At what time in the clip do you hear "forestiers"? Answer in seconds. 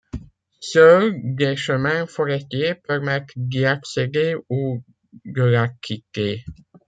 2.07-2.73